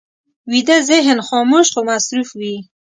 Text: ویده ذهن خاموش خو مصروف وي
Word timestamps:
ویده 0.51 0.77
ذهن 0.89 1.19
خاموش 1.29 1.67
خو 1.73 1.81
مصروف 1.89 2.29
وي 2.39 2.55